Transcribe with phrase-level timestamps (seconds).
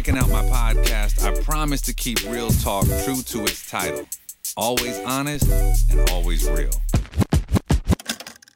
[0.00, 1.22] checking out my podcast.
[1.22, 4.08] I promise to keep real talk true to its title
[4.56, 5.46] always honest
[5.90, 6.70] and always real.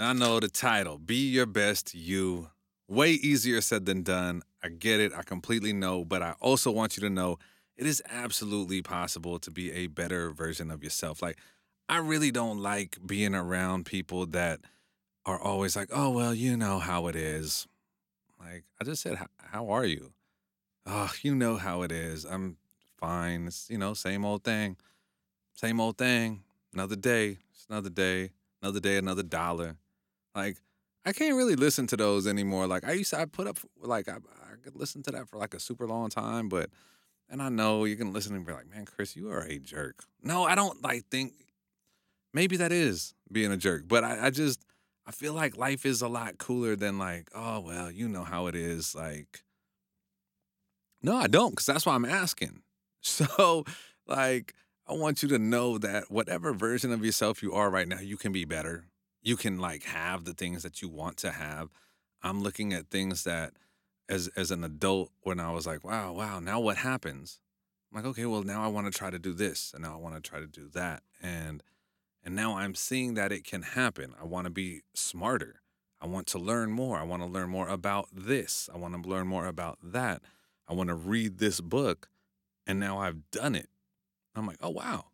[0.00, 2.48] I know the title Be Your Best You.
[2.88, 4.44] Way easier said than done.
[4.62, 5.12] I get it.
[5.12, 6.06] I completely know.
[6.06, 7.38] But I also want you to know
[7.76, 11.20] it is absolutely possible to be a better version of yourself.
[11.20, 11.36] Like,
[11.86, 14.60] I really don't like being around people that
[15.26, 17.68] are always like, oh, well, you know how it is.
[18.40, 20.14] Like, I just said, how are you?
[20.86, 22.24] Oh, you know how it is.
[22.24, 22.56] I'm
[22.96, 23.48] fine.
[23.48, 24.76] It's, you know, same old thing.
[25.52, 26.42] Same old thing.
[26.72, 27.38] Another day.
[27.50, 28.30] It's another day.
[28.62, 29.76] Another day, another dollar.
[30.34, 30.58] Like,
[31.04, 32.66] I can't really listen to those anymore.
[32.66, 35.36] Like, I used to, I put up, like, I, I could listen to that for
[35.36, 36.70] like a super long time, but,
[37.28, 40.04] and I know you can listen and be like, man, Chris, you are a jerk.
[40.22, 41.34] No, I don't like think,
[42.32, 44.64] maybe that is being a jerk, but I, I just,
[45.06, 48.46] I feel like life is a lot cooler than like, oh, well, you know how
[48.48, 48.94] it is.
[48.94, 49.42] Like,
[51.02, 52.62] no, I don't, because that's why I'm asking.
[53.02, 53.64] So,
[54.08, 54.52] like,
[54.88, 58.16] I want you to know that whatever version of yourself you are right now, you
[58.16, 58.86] can be better.
[59.22, 61.70] You can like have the things that you want to have.
[62.22, 63.52] I'm looking at things that
[64.08, 67.40] as as an adult when I was like, wow, wow, now what happens?
[67.90, 69.96] I'm like, okay, well now I want to try to do this and now I
[69.96, 71.02] want to try to do that.
[71.22, 71.62] And
[72.24, 74.14] and now I'm seeing that it can happen.
[74.20, 75.62] I want to be smarter.
[76.00, 76.98] I want to learn more.
[76.98, 78.68] I want to learn more about this.
[78.72, 80.22] I want to learn more about that.
[80.68, 82.08] I want to read this book.
[82.66, 83.68] And now I've done it.
[84.34, 85.06] I'm like, oh wow.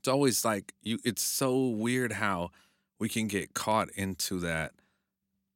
[0.00, 2.50] It's always like you it's so weird how
[2.98, 4.72] we can get caught into that.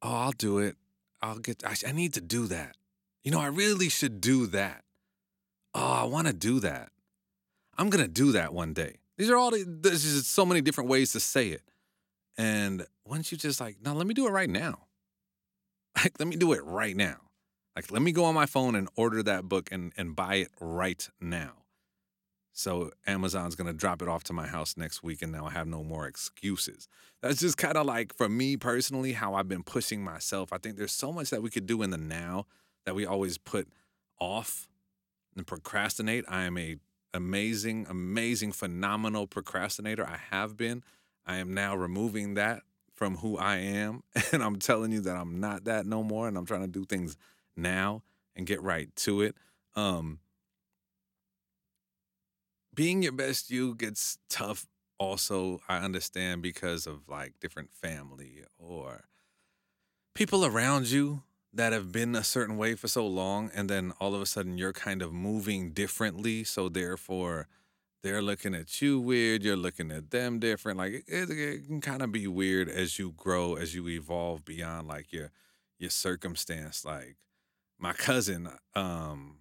[0.02, 0.77] Oh, I'll do it.
[1.22, 2.77] I'll get I, I need to do that.
[3.24, 4.84] You know, I really should do that.
[5.75, 6.91] Oh, I want to do that.
[7.78, 8.97] I'm going to do that one day.
[9.16, 11.62] These are all the, there's just so many different ways to say it.
[12.36, 14.80] And once you just like, now let me do it right now.
[15.97, 17.16] Like, let me do it right now.
[17.76, 20.48] Like, let me go on my phone and order that book and, and buy it
[20.60, 21.52] right now.
[22.52, 25.50] So Amazon's going to drop it off to my house next week, and now I
[25.50, 26.88] have no more excuses.
[27.22, 30.53] That's just kind of like, for me personally, how I've been pushing myself.
[30.53, 32.47] I think there's so much that we could do in the now
[32.84, 33.69] that we always put
[34.19, 34.69] off
[35.36, 36.25] and procrastinate.
[36.28, 36.76] I am a
[37.14, 40.06] amazing, amazing, phenomenal procrastinator.
[40.06, 40.82] I have been.
[41.26, 42.62] I am now removing that
[42.94, 44.03] from who I am.
[44.32, 46.28] And I'm telling you that I'm not that no more.
[46.28, 47.16] And I'm trying to do things
[47.60, 48.03] now
[48.34, 49.34] and get right to it.
[49.76, 50.19] Um,
[52.75, 54.66] being your best you gets tough
[54.98, 59.04] also i understand because of like different family or
[60.15, 61.22] people around you
[61.53, 64.56] that have been a certain way for so long and then all of a sudden
[64.59, 67.48] you're kind of moving differently so therefore
[68.03, 72.03] they're looking at you weird you're looking at them different like it, it can kind
[72.03, 75.31] of be weird as you grow as you evolve beyond like your
[75.78, 77.16] your circumstance like
[77.80, 79.38] my cousin um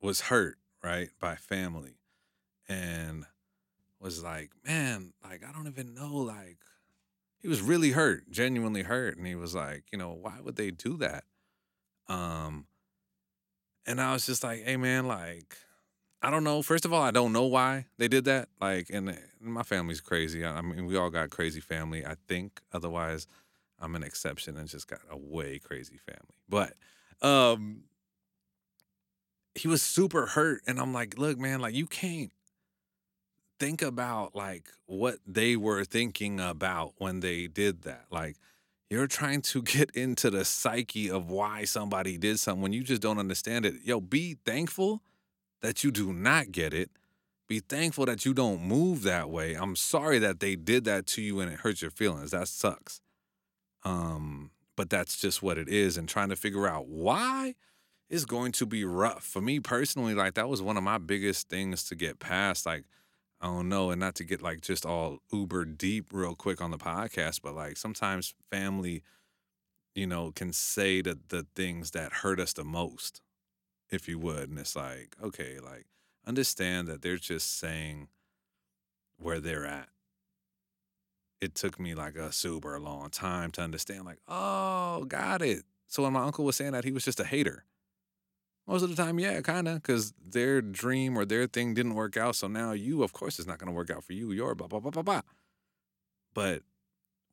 [0.00, 1.96] was hurt right by family
[2.68, 3.24] and
[4.00, 6.58] was like, man, like I don't even know, like
[7.38, 10.70] he was really hurt, genuinely hurt, and he was like, you know, why would they
[10.70, 11.24] do that?
[12.08, 12.66] Um,
[13.86, 15.56] and I was just like, hey man, like
[16.22, 16.62] I don't know.
[16.62, 18.48] First of all, I don't know why they did that.
[18.58, 20.44] Like, and my family's crazy.
[20.44, 22.04] I mean, we all got crazy family.
[22.04, 22.62] I think.
[22.72, 23.26] Otherwise,
[23.78, 26.36] I'm an exception and just got a way crazy family.
[26.48, 26.74] But
[27.24, 27.84] um,
[29.54, 32.30] he was super hurt, and I'm like, look, man, like you can't
[33.58, 38.06] think about like what they were thinking about when they did that.
[38.10, 38.36] Like
[38.90, 43.02] you're trying to get into the psyche of why somebody did something when you just
[43.02, 43.74] don't understand it.
[43.84, 45.02] Yo, be thankful
[45.62, 46.90] that you do not get it.
[47.46, 49.54] Be thankful that you don't move that way.
[49.54, 52.32] I'm sorry that they did that to you and it hurts your feelings.
[52.32, 53.00] That sucks.
[53.84, 55.96] Um, but that's just what it is.
[55.96, 57.54] And trying to figure out why
[58.08, 59.24] is going to be rough.
[59.24, 62.66] For me personally, like that was one of my biggest things to get past.
[62.66, 62.84] Like
[63.40, 66.70] I don't know, and not to get like just all uber deep real quick on
[66.70, 69.02] the podcast, but like sometimes family,
[69.94, 73.20] you know, can say the the things that hurt us the most,
[73.90, 74.48] if you would.
[74.48, 75.86] And it's like, okay, like
[76.26, 78.08] understand that they're just saying
[79.18, 79.88] where they're at.
[81.44, 85.64] It took me like a super long time to understand, like, oh, got it.
[85.88, 87.64] So when my uncle was saying that, he was just a hater.
[88.66, 92.16] Most of the time, yeah, kind of, because their dream or their thing didn't work
[92.16, 92.34] out.
[92.34, 94.32] So now you, of course, it's not going to work out for you.
[94.32, 95.20] You're blah, blah, blah, blah, blah.
[96.32, 96.62] But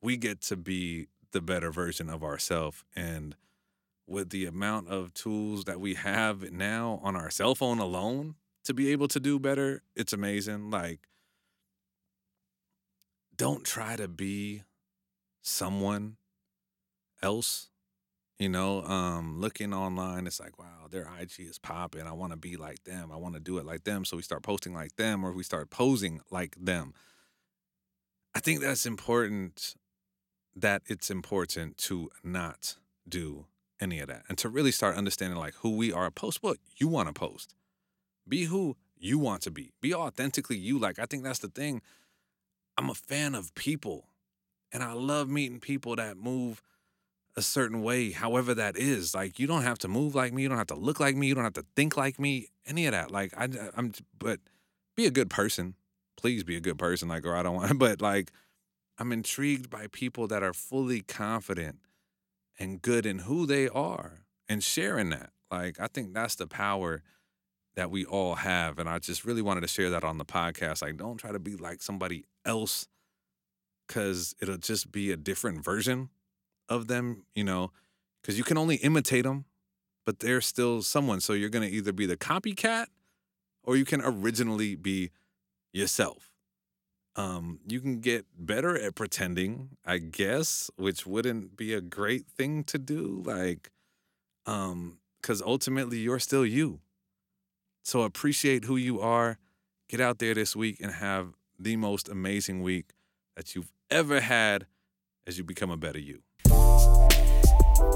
[0.01, 2.83] we get to be the better version of ourselves.
[2.93, 3.37] And
[4.05, 8.35] with the amount of tools that we have now on our cell phone alone
[8.65, 10.69] to be able to do better, it's amazing.
[10.69, 11.07] Like,
[13.41, 14.61] don't try to be
[15.41, 16.17] someone
[17.23, 17.69] else
[18.39, 22.07] You know, um, looking online, it's like, wow, their IG is popping.
[22.07, 23.11] I want to be like them.
[23.11, 24.05] I want to do it like them.
[24.05, 26.93] So we start posting like them or we start posing like them.
[28.35, 29.75] I think that's important
[30.55, 32.77] that it's important to not
[33.07, 33.45] do
[33.79, 36.11] any of that and to really start understanding like who we are.
[36.11, 37.55] Post what you want to post.
[38.27, 39.71] Be who you want to be.
[39.81, 40.79] Be authentically you.
[40.79, 41.81] Like I think that's the thing.
[42.81, 44.07] I'm a fan of people
[44.74, 46.63] and I love meeting people that move
[47.38, 49.13] a certain way, however that is.
[49.13, 51.28] Like you don't have to move like me, you don't have to look like me,
[51.28, 53.12] you don't have to think like me, any of that.
[53.12, 53.48] Like I,
[53.78, 54.39] I'm, but
[54.95, 55.75] be a good person.
[56.18, 57.07] Please be a good person.
[57.07, 57.78] Like, or I don't want.
[57.78, 58.31] But like,
[58.98, 61.78] I'm intrigued by people that are fully confident
[62.60, 65.30] and good in who they are and sharing that.
[65.51, 67.04] Like, I think that's the power
[67.75, 68.79] that we all have.
[68.79, 70.81] And I just really wanted to share that on the podcast.
[70.81, 72.88] Like, don't try to be like somebody else
[73.88, 76.09] because it'll just be a different version
[76.69, 77.71] of them, you know,
[78.21, 79.45] because you can only imitate them,
[80.06, 81.19] but they're still someone.
[81.19, 82.85] So you're going to either be the copycat
[83.63, 85.12] or you can originally be
[85.73, 86.31] yourself.
[87.18, 92.63] Um, you can get better at pretending, I guess, which wouldn't be a great thing
[92.65, 93.21] to do.
[93.25, 93.71] Like,
[94.45, 96.79] um, because ultimately you're still you.
[97.83, 99.38] So appreciate who you are.
[99.89, 102.94] Get out there this week and have the most amazing week
[103.36, 104.66] that you've ever had
[105.28, 106.22] as you become a better you.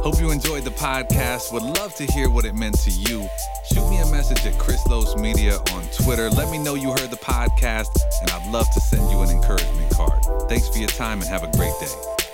[0.05, 1.51] Hope you enjoyed the podcast.
[1.51, 3.27] Would love to hear what it meant to you.
[3.73, 6.29] Shoot me a message at Chris Los Media on Twitter.
[6.29, 7.87] Let me know you heard the podcast,
[8.21, 10.23] and I'd love to send you an encouragement card.
[10.47, 12.24] Thanks for your time and have a great day.